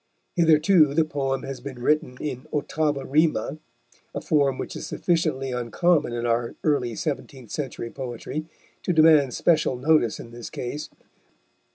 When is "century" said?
7.51-7.91